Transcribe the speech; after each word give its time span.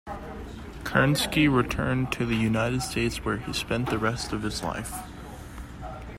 Kerensky 0.83 1.47
returned 1.47 2.11
to 2.13 2.25
the 2.25 2.35
United 2.35 2.81
States, 2.81 3.23
where 3.23 3.37
he 3.37 3.53
spent 3.53 3.91
the 3.91 3.99
rest 3.99 4.33
of 4.33 4.41
his 4.41 4.63
life. 4.63 4.91